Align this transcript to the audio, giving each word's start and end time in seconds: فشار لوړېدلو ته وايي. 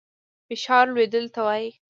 فشار 0.49 0.85
لوړېدلو 0.89 1.33
ته 1.35 1.41
وايي. 1.47 1.69